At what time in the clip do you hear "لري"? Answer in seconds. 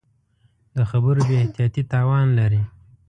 2.39-2.61